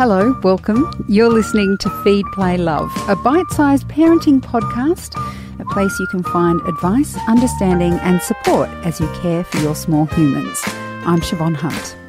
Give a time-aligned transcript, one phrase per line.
[0.00, 0.90] Hello, welcome.
[1.08, 5.14] You're listening to Feed, Play, Love, a bite sized parenting podcast,
[5.60, 10.06] a place you can find advice, understanding, and support as you care for your small
[10.06, 10.58] humans.
[11.04, 11.99] I'm Siobhan Hunt.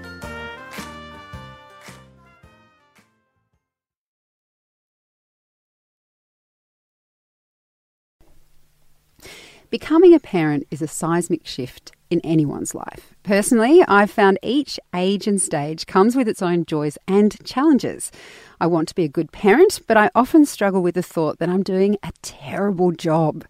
[9.71, 13.13] Becoming a parent is a seismic shift in anyone's life.
[13.23, 18.11] Personally, I've found each age and stage comes with its own joys and challenges.
[18.59, 21.47] I want to be a good parent, but I often struggle with the thought that
[21.47, 23.45] I'm doing a terrible job.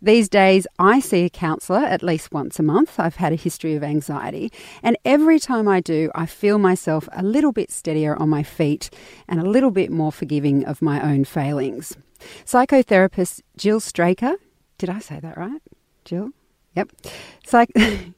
[0.00, 2.98] These days, I see a counsellor at least once a month.
[2.98, 4.50] I've had a history of anxiety,
[4.82, 8.88] and every time I do, I feel myself a little bit steadier on my feet
[9.28, 11.94] and a little bit more forgiving of my own failings.
[12.46, 14.36] Psychotherapist Gill Straker,
[14.78, 15.60] did I say that right?
[16.04, 16.30] Gill?
[16.76, 16.92] Yep.
[17.46, 17.72] Psych-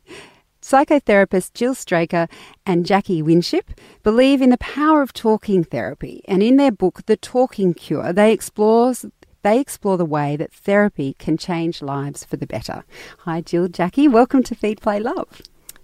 [0.63, 2.29] Psychotherapist Gill Straker
[2.67, 7.17] and Jacqui Winship believe in the power of talking therapy, and in their book, The
[7.17, 8.95] Talking Cure, they explore
[9.43, 12.85] they explore the way that therapy can change lives for the better.
[13.21, 15.41] Hi, Gill, Jacqui, welcome to Feed, Play, Love.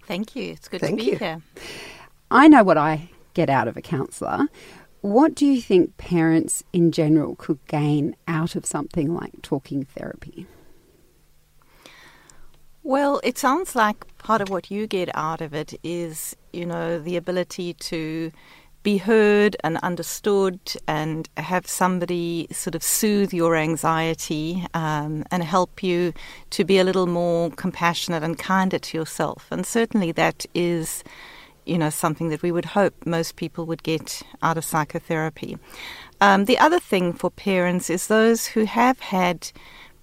[0.06, 0.52] Thank you.
[0.52, 1.18] It's good Thank to be you.
[1.18, 1.42] here.
[2.30, 4.48] I know what I get out of a counsellor.
[5.00, 10.46] What do you think parents in general could gain out of something like talking therapy?
[12.86, 17.00] Well, it sounds like part of what you get out of it is, you know,
[17.00, 18.30] the ability to
[18.84, 25.82] be heard and understood and have somebody sort of soothe your anxiety um, and help
[25.82, 26.12] you
[26.50, 29.48] to be a little more compassionate and kinder to yourself.
[29.50, 31.02] And certainly that is,
[31.64, 35.58] you know, something that we would hope most people would get out of psychotherapy.
[36.20, 39.50] Um, the other thing for parents is those who have had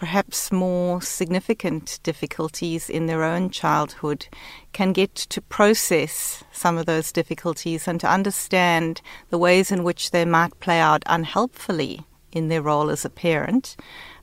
[0.03, 4.27] perhaps more significant difficulties in their own childhood
[4.73, 10.11] can get to process some of those difficulties and to understand the ways in which
[10.11, 12.01] they might play out unhelpfully
[12.33, 13.77] in their role as a parent.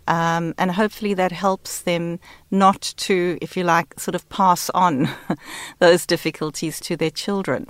[0.07, 5.09] Um, and hopefully that helps them not to, if you like, sort of pass on
[5.79, 7.69] those difficulties to their children.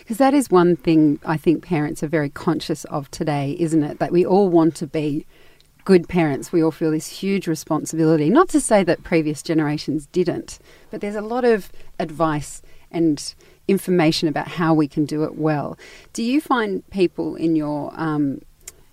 [0.00, 3.98] Because that is one thing I think parents are very conscious of today, isn't it?
[3.98, 5.24] That we all want to be
[5.86, 6.52] good parents.
[6.52, 8.28] We all feel this huge responsibility.
[8.28, 10.58] Not to say that previous generations didn't,
[10.90, 12.60] but there's a lot of advice
[12.90, 13.34] and
[13.68, 15.78] information about how we can do it well.
[16.12, 18.42] Do you find people in your um,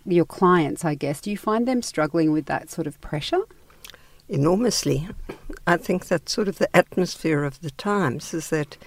[0.06, 3.42] your clients, I guess, do you find them struggling with that sort of pressure?
[4.30, 5.08] Enormously.
[5.66, 8.78] I think that sort of the atmosphere of the times is that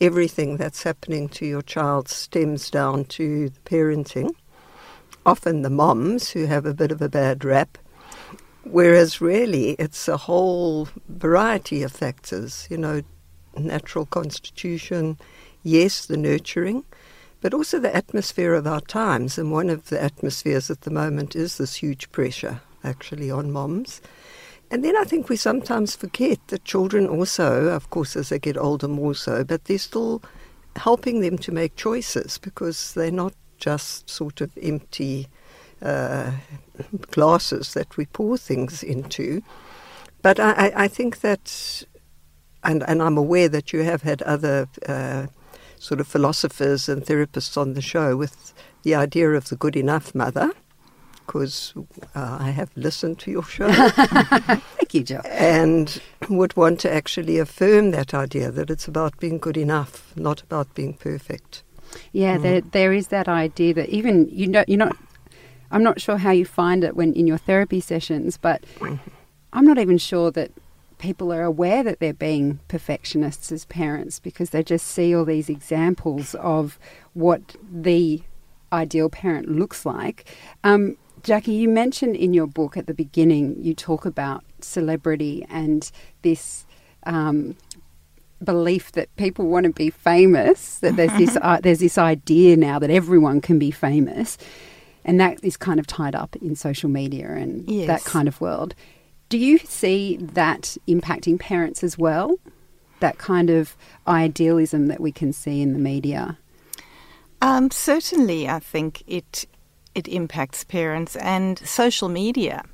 [0.00, 4.30] everything that's happening to your child stems down to the parenting.
[5.26, 7.78] Often the moms who have a bit of a bad rap,
[8.64, 13.02] whereas really it's a whole variety of factors, you know,
[13.58, 15.18] natural constitution,
[15.62, 16.84] yes, the nurturing,
[17.40, 19.38] but also the atmosphere of our times.
[19.38, 24.00] And one of the atmospheres at the moment is this huge pressure actually on moms.
[24.70, 28.56] And then I think we sometimes forget that children also, of course, as they get
[28.56, 30.22] older, more so, but they're still
[30.76, 35.28] helping them to make choices because they're not just sort of empty
[35.82, 36.32] uh,
[37.10, 39.42] glasses that we pour things into.
[40.22, 41.84] But I, I, I think that,
[42.64, 45.26] and, and I'm aware that you have had other uh,
[45.78, 50.14] sort of philosophers and therapists on the show with the idea of the good enough
[50.14, 50.52] mother
[51.30, 51.74] because
[52.16, 53.70] uh, I have listened to your show.
[53.72, 55.22] Thank you, Gill.
[55.26, 60.42] and would want to actually affirm that idea that it's about being good enough, not
[60.42, 61.62] about being perfect.
[62.12, 62.42] Yeah, Mm.
[62.42, 64.96] there there is that idea that even you know you're not.
[65.72, 68.64] I'm not sure how you find it when in your therapy sessions, but
[69.52, 70.50] I'm not even sure that
[70.98, 75.48] people are aware that they're being perfectionists as parents because they just see all these
[75.48, 76.78] examples of
[77.14, 78.22] what the
[78.72, 80.24] ideal parent looks like.
[80.64, 85.90] Um, Jacqui, you mentioned in your book at the beginning, you talk about celebrity and
[86.22, 86.66] this
[87.06, 87.56] um,
[88.44, 90.78] belief that people want to be famous.
[90.78, 94.38] That there's this uh, there's this idea now that everyone can be famous,
[95.04, 98.74] and that is kind of tied up in social media and that kind of world.
[99.28, 102.36] Do you see that impacting parents as well?
[102.98, 103.76] That kind of
[104.06, 106.36] idealism that we can see in the media.
[107.40, 109.46] Um, certainly, I think it
[109.94, 112.64] it impacts parents, and social media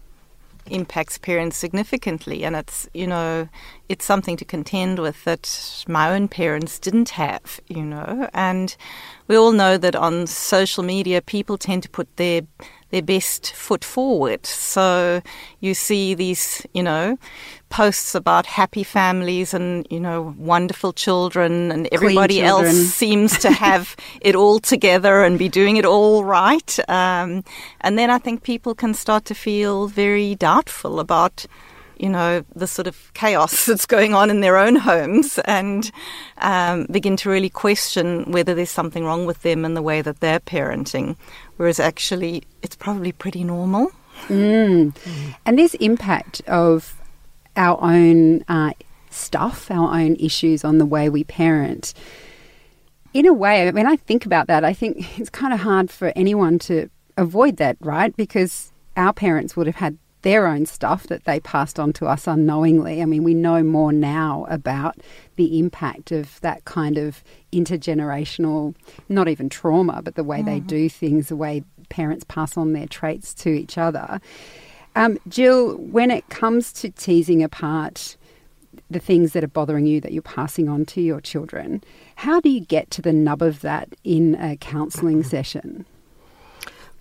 [0.71, 2.45] impacts parents significantly.
[2.45, 3.49] And it's you know
[3.89, 7.61] it's something to contend with that my own parents didn't have.
[7.69, 8.77] You know, and
[9.29, 12.43] we all know that on social media, people tend to put their
[12.91, 14.47] their best foot forward.
[14.47, 15.23] So
[15.61, 17.19] you see these, you know,
[17.69, 22.67] posts about happy families and, you know, wonderful children and everybody children.
[22.77, 26.79] else seems to have it all together and be doing it all right.
[26.89, 27.43] Um,
[27.81, 31.47] and then I think people can start to feel very doubtful about
[31.99, 35.91] you know, the sort of chaos that's going on in their own homes and
[36.39, 40.21] um, begin to really question whether there's something wrong with them and the way that
[40.21, 41.17] they're parenting,
[41.57, 43.91] whereas actually it's probably pretty normal.
[44.29, 44.95] Mm.
[45.45, 47.01] And this impact of
[47.57, 48.73] our own uh,
[49.11, 51.95] stuff, our own issues on the way we parent,
[53.15, 56.13] in a way, when I think about that, I think it's kind of hard for
[56.15, 58.15] anyone to avoid that, right?
[58.15, 62.27] Because our parents would have had their own stuff that they passed on to us
[62.27, 63.01] unknowingly.
[63.01, 64.97] I mean, we know more now about
[65.37, 68.75] the impact of that kind of intergenerational,
[69.09, 70.47] not even trauma, but the way mm-hmm.
[70.47, 74.21] they do things, the way parents pass on their traits to each other.
[74.97, 78.17] Um, Gill, when it comes to teasing apart
[78.91, 81.85] the things that are bothering you that you're passing on to your children,
[82.17, 85.87] how do you get to the nub of that in a counselling session?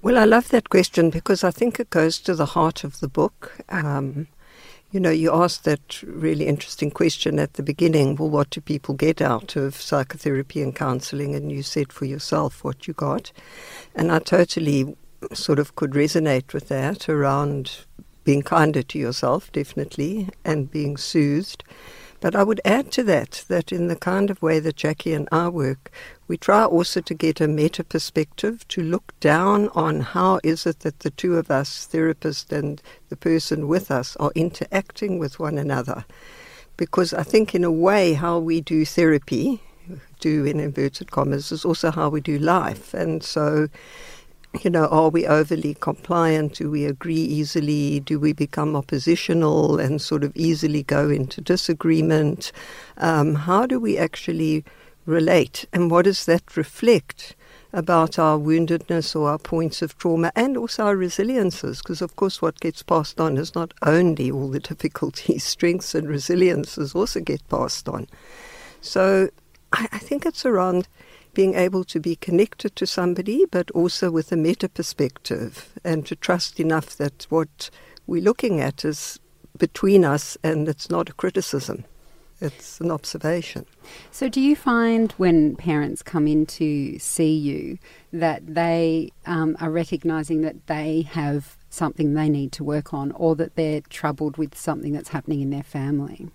[0.05, 3.07] Well, I love that question because I think it goes to the heart of the
[3.07, 3.53] book.
[3.69, 4.27] Um,
[4.91, 8.93] you know, you asked that really interesting question at the beginning well, what do people
[8.93, 11.33] get out of psychotherapy and counseling?
[11.33, 13.31] And you said for yourself what you got.
[13.95, 14.95] And I totally
[15.33, 17.79] sort of could resonate with that around
[18.23, 21.63] being kinder to yourself, definitely, and being soothed.
[22.19, 25.27] But I would add to that that in the kind of way that Jacqui and
[25.31, 25.91] I work,
[26.27, 30.79] we try also to get a meta perspective to look down on how is it
[30.79, 35.57] that the two of us, therapist and the person with us, are interacting with one
[35.57, 36.03] another.
[36.77, 39.61] Because I think, in a way, how we do therapy,
[40.19, 42.93] do in inverted commas, is also how we do life.
[42.93, 43.67] And so,
[44.63, 46.55] you know, are we overly compliant?
[46.55, 47.99] Do we agree easily?
[47.99, 52.51] Do we become oppositional and sort of easily go into disagreement?
[52.97, 54.65] Um, how do we actually
[55.05, 57.35] relate, and what does that reflect
[57.73, 61.79] about our woundedness or our points of trauma and also our resiliences?
[61.79, 66.07] Because, of course, what gets passed on is not only all the difficulties, strengths, and
[66.07, 68.07] resiliences also get passed on.
[68.81, 69.29] So,
[69.73, 70.87] I, I think it's around
[71.33, 76.15] being able to be connected to somebody, but also with a meta perspective, and to
[76.15, 77.69] trust enough that what
[78.07, 79.19] we're looking at is
[79.57, 81.85] between us and it's not a criticism
[82.45, 83.65] it's an observation.
[84.11, 87.77] So, do you find when parents come in to see you
[88.13, 93.35] that they um, are recognizing that they have something they need to work on or
[93.35, 96.29] that they're troubled with something that's happening in their family?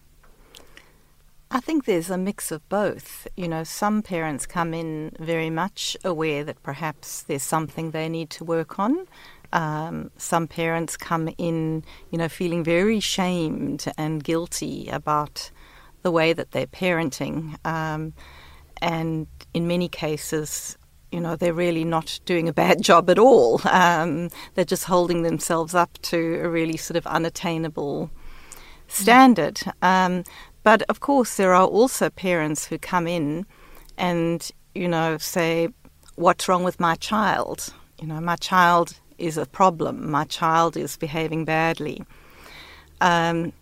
[1.53, 3.27] I think there's a mix of both.
[3.37, 8.31] You know, some parents come in very much aware that perhaps there's something they need
[8.31, 9.09] to work on.
[9.53, 15.51] Um, some parents come in, you know, feeling very shamed and guilty about
[16.03, 17.55] the way that they're parenting.
[17.67, 18.15] Um,
[18.81, 20.77] and in many cases,
[21.13, 23.61] you know, they're really not doing a bad job at all.
[23.65, 28.11] Um, they're just holding themselves up to a really sort of unattainable
[28.89, 29.61] standard.
[29.83, 30.25] Um,
[30.63, 33.47] but of course, there are also parents who come in
[33.97, 35.69] and, you know, say,
[36.17, 37.73] What's wrong with my child?
[37.99, 40.11] You know, my child is a problem.
[40.11, 42.03] My child is behaving badly.
[43.01, 43.53] Um,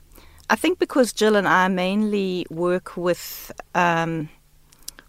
[0.51, 4.31] I think because Gill and I mainly work with um,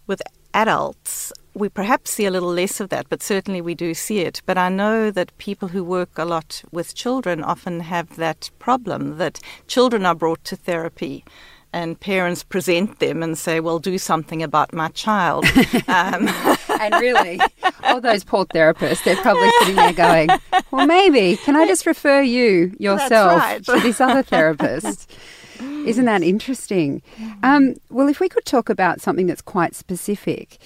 [0.06, 0.22] with
[0.54, 4.42] adults, we perhaps see a little less of that, but certainly we do see it.
[4.46, 9.18] But I know that people who work a lot with children often have that problem
[9.18, 11.24] that children are brought to therapy
[11.72, 15.46] and parents present them and say, "Well, do something about my child."
[15.88, 16.30] um.
[16.80, 17.40] and really,
[17.84, 20.30] all those poor therapists, they're probably sitting there going,
[20.72, 23.64] "Well, maybe can I just refer you yourself right.
[23.66, 25.12] to this other therapist?"
[25.60, 27.02] Isn't that interesting?
[27.44, 30.58] Um, well, if we could talk about something that's quite specific,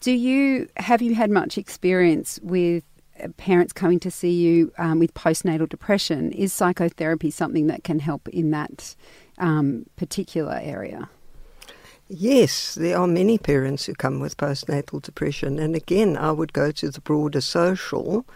[0.00, 2.84] do you have you had much experience with
[3.22, 6.32] uh, parents coming to see you um, with postnatal depression?
[6.32, 8.94] Is psychotherapy something that can help in that
[9.42, 11.10] um, particular area?
[12.08, 15.58] Yes, there are many parents who come with postnatal depression.
[15.58, 18.26] And again, I would go to the broader social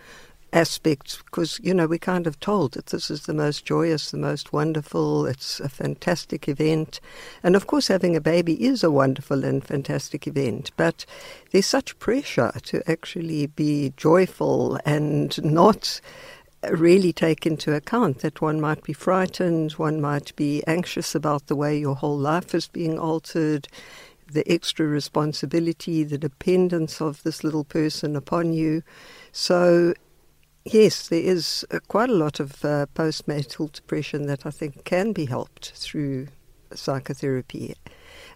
[0.52, 4.16] aspects because, you know, we're kind of told that this is the most joyous, the
[4.16, 7.00] most wonderful, it's a fantastic event.
[7.42, 11.04] And of course, having a baby is a wonderful and fantastic event, but
[11.50, 16.00] there's such pressure to actually be joyful and not
[16.70, 21.56] really take into account that one might be frightened, one might be anxious about the
[21.56, 23.68] way your whole life is being altered,
[24.30, 28.82] the extra responsibility, the dependence of this little person upon you.
[29.32, 29.94] So
[30.68, 35.12] Yes, there is uh, quite a lot of uh, postnatal depression that I think can
[35.12, 36.26] be helped through
[36.76, 37.74] psychotherapy.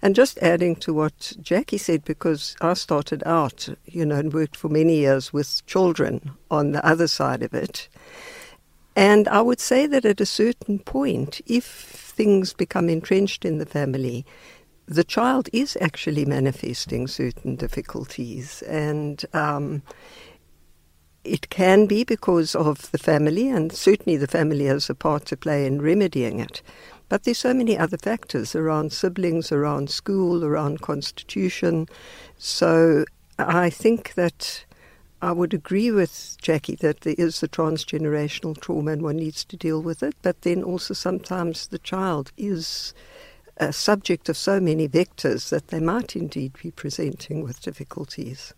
[0.03, 4.57] And just adding to what Jacqui said, because I started out, you know, and worked
[4.57, 7.89] for many years with children on the other side of it.
[8.97, 13.67] And I would say that at a certain point, if things become entrenched in the
[13.67, 14.25] family,
[14.87, 18.63] the child is actually manifesting certain difficulties.
[18.63, 19.83] And um,
[21.25, 25.37] it can be because of the family, and certainly the family has a part to
[25.37, 26.63] play in remedying it.
[27.11, 31.89] But there's so many other factors around siblings, around school, around constitution.
[32.39, 33.05] So
[33.37, 34.65] I think that
[35.21, 39.57] I would agree with Jacqui that there is a transgenerational trauma and one needs to
[39.57, 40.15] deal with it.
[40.23, 42.95] But then also sometimes the child is
[43.57, 48.55] a subject of so many vectors that they might indeed be presenting with difficulties.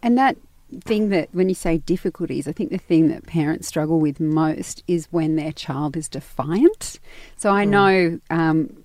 [0.00, 0.36] And that
[0.84, 4.82] thing that when you say difficulties, I think the thing that parents struggle with most
[4.86, 7.00] is when their child is defiant.
[7.36, 7.68] So I mm.
[7.68, 8.82] know um,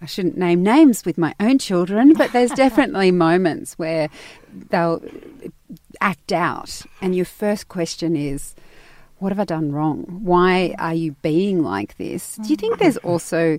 [0.00, 4.08] I shouldn't name names with my own children, but there's definitely moments where
[4.70, 5.02] they'll
[6.00, 8.54] act out, and your first question is,
[9.18, 10.20] "What have I done wrong?
[10.22, 13.08] Why are you being like this?" Do you think there's mm.
[13.08, 13.58] also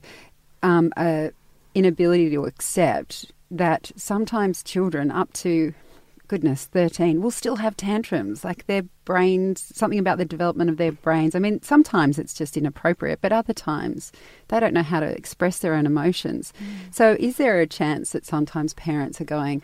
[0.63, 1.31] um, a
[1.75, 5.73] inability to accept that sometimes children up to
[6.27, 8.43] goodness, 13, will still have tantrums.
[8.43, 11.35] Like their brains, something about the development of their brains.
[11.35, 14.11] I mean, sometimes it's just inappropriate, but other times
[14.49, 16.53] they don't know how to express their own emotions.
[16.59, 16.93] Mm.
[16.93, 19.61] So, is there a chance that sometimes parents are going,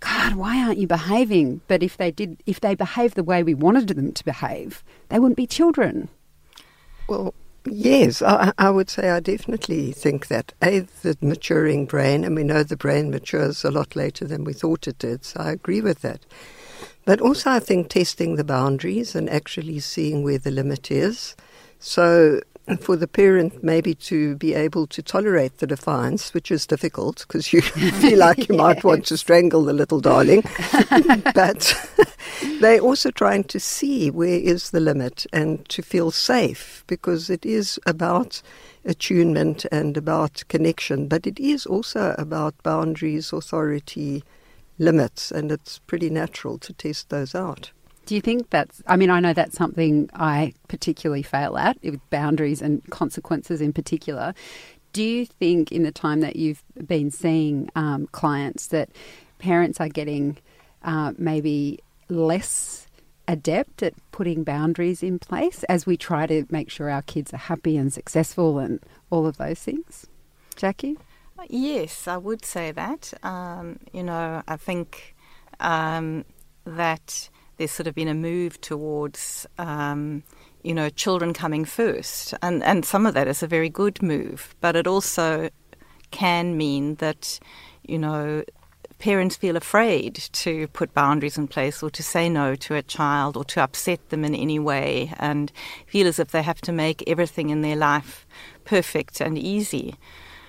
[0.00, 1.60] God, why aren't you behaving?
[1.68, 5.18] But if they did, if they behaved the way we wanted them to behave, they
[5.18, 6.08] wouldn't be children.
[7.06, 7.34] Well,
[7.66, 10.54] Yes, I, I, would say I definitely think that.
[10.62, 14.54] A, the maturing brain, and we know the brain matures a lot later than we
[14.54, 16.24] thought it did, so I agree with that.
[17.04, 21.36] But also, I think testing the boundaries and actually seeing where the limit is.
[21.78, 22.40] So,
[22.78, 27.52] for the parent maybe to be able to tolerate the defiance, which is difficult because
[27.52, 27.62] you
[28.00, 30.42] feel like you might want to strangle the little darling.
[31.34, 31.74] but
[32.60, 37.44] they're also trying to see where is the limit and to feel safe because it
[37.44, 38.42] is about
[38.84, 44.24] attunement and about connection, but it is also about boundaries, authority,
[44.78, 47.70] limits, and it's pretty natural to test those out.
[48.10, 52.00] Do you think that's, I mean, I know that's something I particularly fail at, with
[52.10, 54.34] boundaries and consequences in particular.
[54.92, 58.88] Do you think in the time that you've been seeing um, clients that
[59.38, 60.38] parents are getting
[60.82, 62.88] uh, maybe less
[63.28, 67.36] adept at putting boundaries in place as we try to make sure our kids are
[67.36, 70.08] happy and successful and all of those things?
[70.56, 70.96] Jacqui?
[71.48, 73.14] Yes, I would say that.
[73.22, 75.14] Um, you know, I think
[75.60, 76.24] um,
[76.64, 80.22] that there's sort of been a move towards, um,
[80.62, 82.32] you know, children coming first.
[82.40, 85.50] And, and some of that is a very good move, but it also
[86.10, 87.38] can mean that,
[87.86, 88.44] you know,
[88.98, 93.36] parents feel afraid to put boundaries in place or to say no to a child
[93.36, 95.52] or to upset them in any way and
[95.86, 98.26] feel as if they have to make everything in their life
[98.64, 99.96] perfect and easy.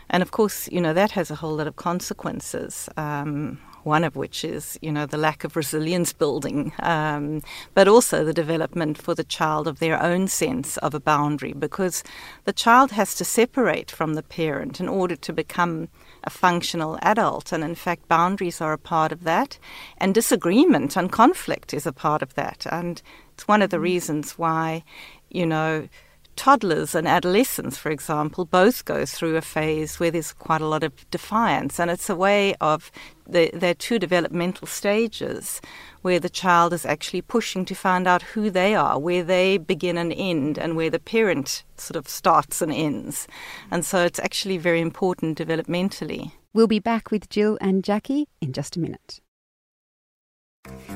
[0.09, 2.87] And of course, you know, that has a whole lot of consequences.
[2.95, 7.41] Um, one of which is, you know, the lack of resilience building, um,
[7.73, 12.03] but also the development for the child of their own sense of a boundary, because
[12.45, 15.87] the child has to separate from the parent in order to become
[16.23, 17.51] a functional adult.
[17.51, 19.57] And in fact, boundaries are a part of that,
[19.97, 22.65] and disagreement and conflict is a part of that.
[22.71, 23.01] And
[23.33, 24.83] it's one of the reasons why,
[25.29, 25.87] you know,
[26.35, 30.83] toddlers and adolescents, for example, both go through a phase where there's quite a lot
[30.83, 32.91] of defiance, and it's a way of
[33.27, 35.61] the, their two developmental stages
[36.01, 39.97] where the child is actually pushing to find out who they are, where they begin
[39.97, 43.27] and end, and where the parent sort of starts and ends.
[43.69, 46.31] And so it's actually very important developmentally.
[46.53, 49.21] We'll be back with Gill and Jacqui in just a minute.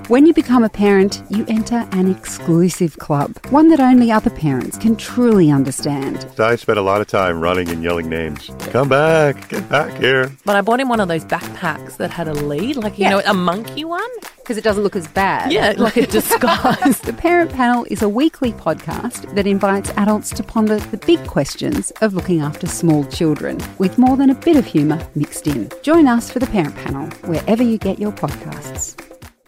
[0.08, 4.78] When you become a parent, you enter an exclusive club, one that only other parents
[4.78, 6.28] can truly understand.
[6.38, 8.52] I spent a lot of time running and yelling names.
[8.70, 10.32] Come back, get back here.
[10.46, 13.10] But I bought him one of those backpacks that had a lead, like, you yeah.
[13.12, 14.08] know, a monkey one.
[14.38, 15.52] Because it doesn't look as bad.
[15.52, 17.00] Yeah, like a disguise.
[17.00, 21.90] the Parent Panel is a weekly podcast that invites adults to ponder the big questions
[22.02, 25.72] of looking after small children, with more than a bit of humour mixed in.
[25.82, 29.05] Join us for the Parent Panel, wherever you get your podcasts.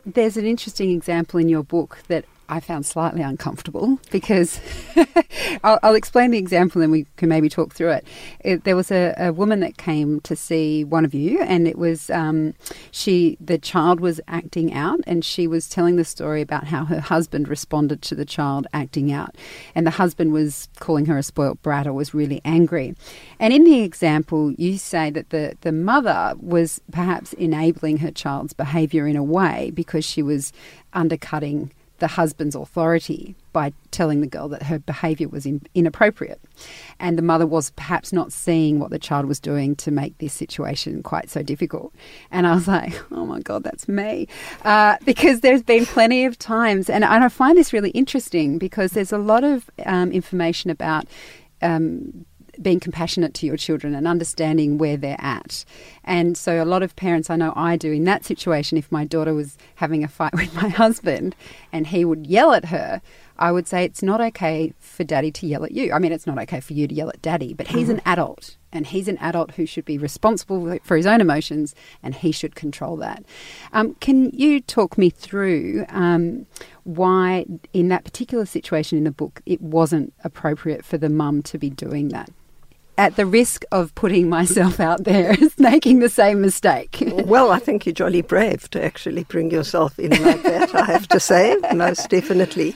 [0.08, 4.62] There's an interesting example in your book that I found slightly uncomfortable because
[5.63, 8.08] I'll, I'll, explain the example and we can maybe talk through it.
[8.39, 11.77] it there was a, a, woman that came to see one of you, and it
[11.77, 12.54] was um,
[12.92, 13.38] she.
[13.42, 17.50] The child was acting out, and she was telling the story about how her husband
[17.50, 19.36] responded to the child acting out,
[19.75, 22.96] and the husband was calling her a spoilt brat or was really angry.
[23.39, 28.54] And in the example, you say that the the mother was perhaps enabling her child's
[28.54, 30.54] behaviour in a way because she was
[30.94, 36.39] undercutting the husband's authority by telling the girl that her behaviour was in, inappropriate.
[37.00, 40.34] And the mother was perhaps not seeing what the child was doing to make this
[40.34, 41.94] situation quite so difficult.
[42.32, 44.27] And I was like, oh my God, that's me.
[44.63, 48.92] Uh, because there's been plenty of times, and, and I find this really interesting because
[48.92, 51.06] there's a lot of um, information about.
[51.62, 52.25] Um,
[52.62, 55.66] being compassionate to your children and understanding where they're at.
[56.04, 59.06] And so, a lot of parents, I know I do, in that situation, if my
[59.06, 61.36] daughter was having a fight with my husband
[61.72, 63.02] and he would yell at her,
[63.40, 65.94] I would say it's not okay for daddy to yell at you.
[65.94, 68.10] I mean, it's not okay for you to yell at daddy, but he's an mm-hmm.
[68.10, 72.32] adult and he's an adult who should be responsible for his own emotions and he
[72.32, 73.24] should control that.
[73.74, 76.46] Um, can you talk me through um,
[76.84, 81.58] why, in that particular situation in the book, it wasn't appropriate for the mum to
[81.58, 82.32] be doing that?
[82.98, 87.04] At the risk of putting myself out there as making the same mistake.
[87.25, 91.08] well, I think you're jolly brave to actually bring yourself in like that, I have
[91.10, 92.75] to say, most definitely.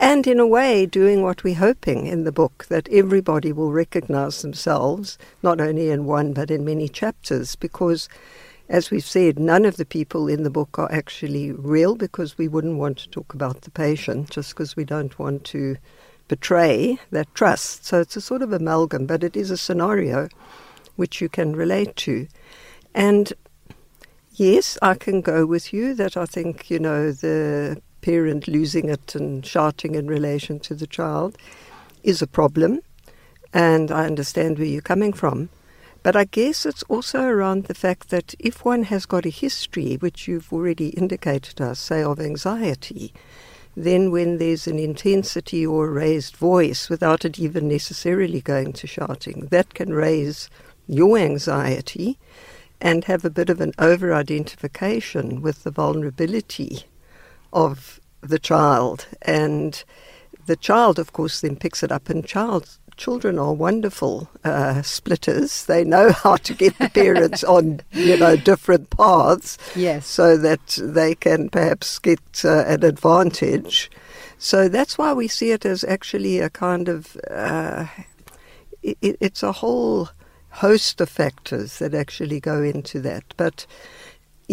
[0.00, 4.40] And in a way, doing what we're hoping in the book that everybody will recognize
[4.40, 8.08] themselves, not only in one but in many chapters, because
[8.70, 12.46] as we've said, none of the people in the book are actually real because we
[12.46, 15.76] wouldn't want to talk about the patient just because we don't want to
[16.30, 17.84] betray that trust.
[17.84, 20.28] So it's a sort of amalgam, but it is a scenario
[20.94, 22.28] which you can relate to.
[22.94, 23.32] And
[24.34, 29.16] yes, I can go with you that I think, you know, the parent losing it
[29.16, 31.36] and shouting in relation to the child
[32.04, 32.78] is a problem.
[33.52, 35.48] And I understand where you're coming from.
[36.04, 39.96] But I guess it's also around the fact that if one has got a history,
[39.96, 43.12] which you've already indicated us, say, of anxiety,
[43.76, 49.46] then, when there's an intensity or raised voice without it even necessarily going to shouting,
[49.50, 50.50] that can raise
[50.86, 52.18] your anxiety
[52.80, 56.84] and have a bit of an over identification with the vulnerability
[57.52, 59.06] of the child.
[59.22, 59.82] And
[60.46, 65.66] the child, of course, then picks it up, and child children are wonderful uh, splitters.
[65.66, 69.58] They know how to get the parents on, you know, different paths.
[69.74, 70.06] Yes.
[70.06, 73.90] So that they can perhaps get uh, an advantage.
[74.38, 77.86] So that's why we see it as actually a kind of, uh,
[78.82, 80.08] it, it's a whole
[80.50, 83.24] host of factors that actually go into that.
[83.36, 83.66] But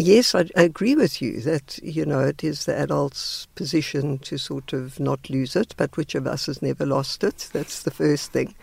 [0.00, 4.72] Yes, I, agree with you that, you know, it is the adult's position to sort
[4.72, 7.48] of not lose it, but which of us has never lost it?
[7.52, 8.54] That's the first thing.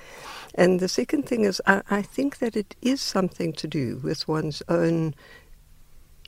[0.53, 4.29] And the second thing is, I, I think that it is something to do with
[4.29, 5.13] one's own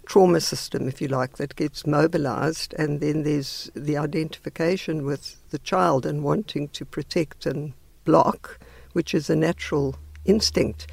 [0.06, 5.60] trauma system, if you like, that gets mobilized, and then there's the identification with the
[5.60, 7.72] child and wanting to protect and
[8.04, 8.60] block,
[8.92, 10.86] which is a natural instinct.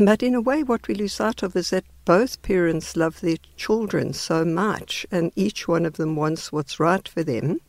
[0.00, 3.38] But in a way, what we lose sight of is that both parents love their
[3.56, 7.60] children so much, and each one of them wants what's right for them.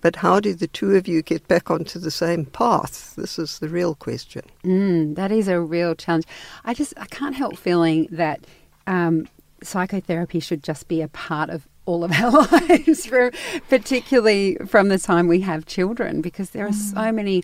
[0.00, 3.14] But how do the two of you get back onto the same path?
[3.16, 4.42] This is the real question.
[4.62, 6.26] Mm, that is a real challenge.
[6.64, 8.46] I just I can't help feeling that
[8.86, 9.26] um,
[9.62, 13.32] psychotherapy should just be a part of all of our lives, for,
[13.68, 16.94] particularly from the time we have children, because there are mm.
[16.94, 17.42] so many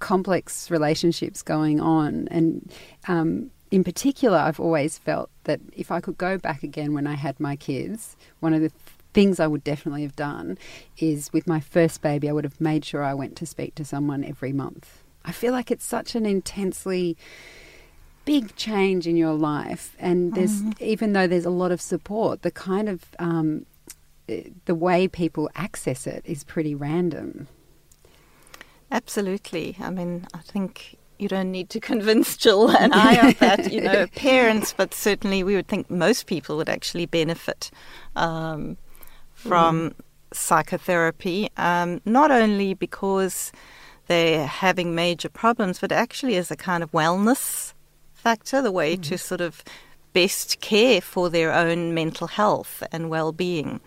[0.00, 2.28] complex relationships going on.
[2.30, 2.72] And
[3.08, 7.14] um, in particular, I've always felt that if I could go back again when I
[7.14, 8.72] had my kids, one of the
[9.12, 10.58] things I would definitely have done
[10.98, 13.84] is with my first baby, I would have made sure I went to speak to
[13.84, 15.02] someone every month.
[15.24, 17.16] I feel like it's such an intensely
[18.26, 20.80] big change in your life, and there's mm.
[20.82, 23.64] even though there's a lot of support, the kind of um,
[24.26, 27.48] the way people access it is pretty random.
[28.90, 29.76] Absolutely.
[29.80, 33.80] I mean, I think you don't need to convince Gill and I of that, you
[33.80, 37.70] know, parents, but certainly we would think most people would actually benefit
[38.14, 38.76] um,
[39.34, 39.94] from mm.
[40.32, 43.52] psychotherapy, um, not only because
[44.06, 47.74] they're having major problems, but actually as a kind of wellness
[48.14, 49.02] factor, the way mm.
[49.02, 49.64] to sort of
[50.12, 53.80] best care for their own mental health and well being.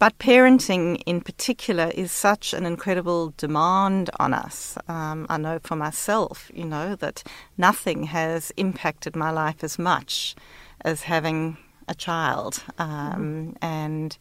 [0.00, 4.76] But parenting in particular is such an incredible demand on us.
[4.88, 7.22] Um, I know for myself, you know, that
[7.56, 10.34] nothing has impacted my life as much
[10.80, 12.64] as having a child.
[12.78, 13.50] Um, mm-hmm.
[13.62, 14.18] And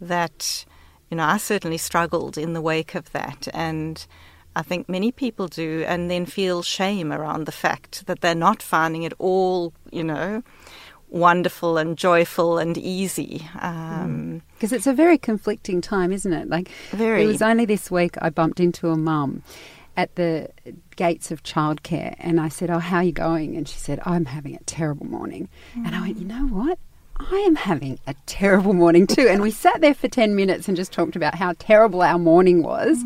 [0.00, 0.64] that
[1.10, 3.48] you know, I certainly struggled in the wake of that.
[3.52, 4.06] And
[4.54, 8.62] I think many people do, and then feel shame around the fact that they're not
[8.62, 10.42] finding it all, you know,
[11.10, 13.46] wonderful and joyful and easy.
[13.60, 16.48] Um, Because it's a very conflicting time, isn't it?
[16.48, 17.24] Like, Very.
[17.24, 19.42] It was only this week I bumped into a mum
[19.96, 20.48] at the
[20.96, 23.56] gates of childcare and I said, Oh, how are you going?
[23.56, 25.48] And she said, I'm having a terrible morning.
[25.74, 26.78] And I went, You know what?
[27.28, 29.28] I am having a terrible morning too.
[29.28, 32.62] And we sat there for 10 minutes and just talked about how terrible our morning
[32.62, 33.04] was.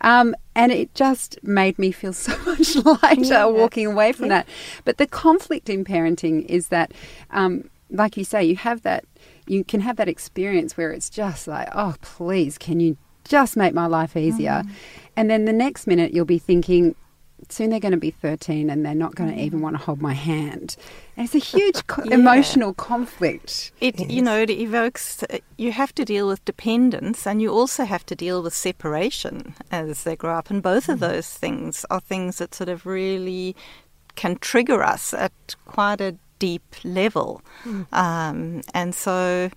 [0.00, 4.48] Um, and it just made me feel so much lighter walking away from that.
[4.84, 6.92] But the conflict in parenting is that,
[7.30, 9.04] um, like you say, you have that,
[9.46, 13.74] you can have that experience where it's just like, oh, please, can you just make
[13.74, 14.64] my life easier?
[15.16, 16.96] And then the next minute you'll be thinking,
[17.48, 20.00] soon they're going to be 13 and they're not going to even want to hold
[20.00, 20.76] my hand.
[21.16, 22.14] And it's a huge co- Yeah.
[22.14, 23.72] emotional conflict.
[23.80, 25.22] It you know it evokes.
[25.58, 30.04] You have to deal with dependence, and you also have to deal with separation as
[30.04, 30.50] they grow up.
[30.50, 33.54] And both of those things are things that sort of really
[34.14, 35.32] can trigger us at
[35.66, 37.40] quite a deep level.
[37.92, 39.50] Um, and so,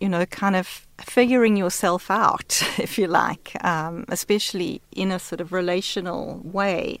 [0.00, 5.40] you know, kind of figuring yourself out, if you like, um, especially in a sort
[5.40, 7.00] of relational way,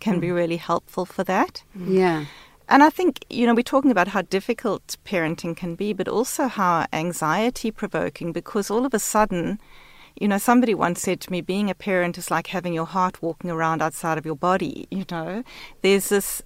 [0.00, 0.34] can be mm.
[0.34, 1.62] really helpful for that.
[1.76, 1.94] Mm.
[1.98, 2.24] Yeah.
[2.68, 6.48] And I think, you know, we're talking about how difficult parenting can be, but also
[6.48, 9.60] how anxiety provoking because all of a sudden,
[10.18, 13.22] you know, somebody once said to me, being a parent is like having your heart
[13.22, 15.44] walking around outside of your body, you know.
[15.82, 16.42] There's this,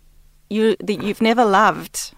[0.50, 2.12] you, that you've never loved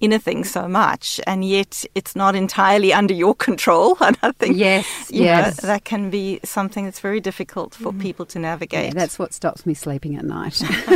[0.00, 3.96] anything so much, and yet it's not entirely under your control.
[4.10, 5.60] And I think, Yes, you know, yes.
[5.60, 8.00] that can be something that's very difficult for mm-hmm.
[8.00, 8.94] people to Yeah, navigate.
[8.94, 10.60] that's what stops me sleeping at night.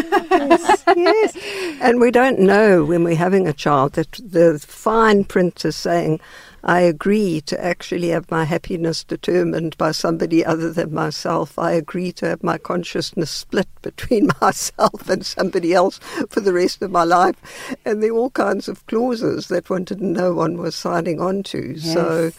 [0.96, 1.36] yes.
[1.80, 6.20] And we don't know when we're having a child that the fine print is saying,
[6.66, 11.58] I agree to actually have my happiness determined by somebody other than myself.
[11.58, 15.98] I agree to have my consciousness split between myself and somebody else
[16.30, 17.36] for the rest of my life.
[17.84, 21.42] And there are all kinds of clauses that one didn't know one was signing on
[21.44, 21.78] to.
[21.78, 22.32] So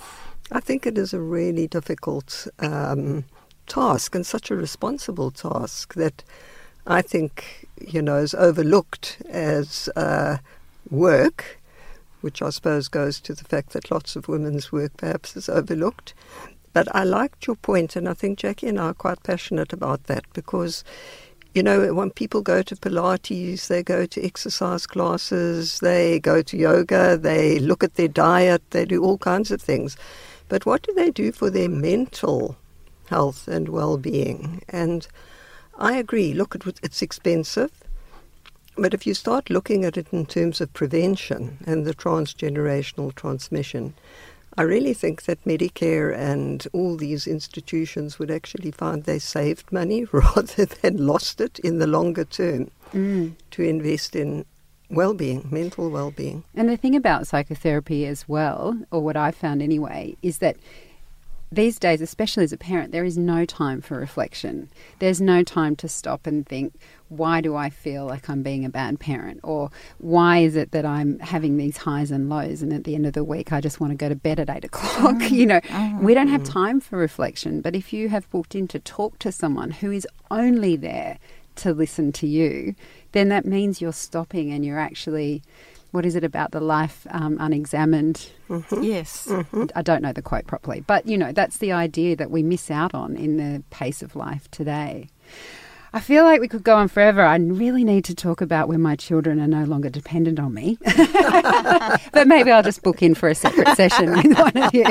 [0.52, 3.26] I think it is a really difficult um,
[3.68, 6.24] task and such a responsible task that
[6.88, 10.38] I think, you know, is overlooked as uh,
[10.90, 11.60] work,
[12.26, 16.16] which I suppose goes to the fact that lots of women's work perhaps is overlooked.
[16.74, 20.06] But I liked your point, and I think Jacqui and I are quite passionate about
[20.06, 20.84] that because,
[21.54, 26.58] you know, when people go to Pilates, they go to exercise classes, they go to
[26.58, 29.96] yoga, they look at their diet, they do all kinds of things.
[30.50, 32.58] But what do they do for their mental
[33.08, 34.64] health and well being?
[34.68, 35.08] And
[35.78, 37.72] I agree, look, it's expensive.
[38.78, 43.94] But if you start looking at it in terms of prevention and the transgenerational transmission,
[44.58, 50.06] I really think that Medicare and all these institutions would actually find they saved money
[50.12, 53.34] rather than lost it in the longer term mm.
[53.52, 54.46] to invest in
[54.90, 56.44] well being, mental well being.
[56.54, 60.58] And the thing about psychotherapy as well, or what I found anyway, is that
[61.52, 64.70] these days, especially as a parent, there is no time for reflection.
[65.00, 66.74] There's no time to stop and think,
[67.10, 69.40] why do I feel like I'm being a bad parent?
[69.44, 72.62] Or why is it that I'm having these highs and lows?
[72.62, 74.50] And at the end of the week, I just want to go to bed at
[74.50, 75.16] eight o'clock.
[75.30, 75.62] you know,
[76.02, 77.62] we don't have time for reflection.
[77.62, 81.20] But if you have booked in to talk to someone who is only there
[81.58, 82.76] to listen to you,
[83.12, 85.42] then that means you're stopping and you're actually,
[85.96, 88.30] what is it about the life um, unexamined?
[88.82, 89.32] yes.
[89.76, 92.70] I don't know the quote properly, but you know, that's the idea that we miss
[92.70, 95.08] out on in the pace of life today.
[95.96, 97.22] I feel like we could go on forever.
[97.22, 100.78] I really need to talk about when my children are no longer dependent on me.
[102.12, 104.84] but maybe I'll just book in for a separate session with one of you.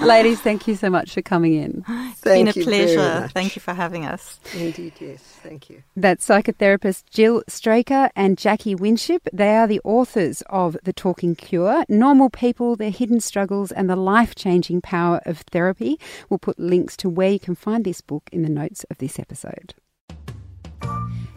[0.02, 1.84] Ladies, thank you so much for coming in.
[1.86, 3.20] It's Thank been a you very pleasure.
[3.20, 3.32] much.
[3.32, 4.40] Thank you for having us.
[4.54, 5.20] Indeed, yes.
[5.20, 5.82] Thank you.
[5.94, 9.28] That's psychotherapist Gill Straker and Jacqui Winship.
[9.30, 13.96] They are the authors of The Talking Cure Normal People, Their Hidden Struggles, and the
[13.96, 16.00] Life Changing Power of Therapy.
[16.30, 19.18] We'll put links to where you can find this book in the notes of this
[19.18, 19.74] episode.